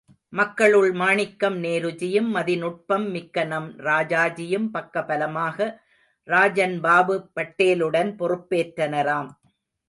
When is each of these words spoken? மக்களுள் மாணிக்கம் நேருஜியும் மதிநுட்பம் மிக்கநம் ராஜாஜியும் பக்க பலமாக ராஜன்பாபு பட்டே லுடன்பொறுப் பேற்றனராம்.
மக்களுள் 0.29 0.91
மாணிக்கம் 0.91 1.63
நேருஜியும் 1.63 2.29
மதிநுட்பம் 2.33 3.05
மிக்கநம் 3.11 3.67
ராஜாஜியும் 3.79 4.67
பக்க 4.71 5.03
பலமாக 5.03 5.83
ராஜன்பாபு 6.27 7.29
பட்டே 7.33 7.75
லுடன்பொறுப் 7.75 8.47
பேற்றனராம். 8.49 9.29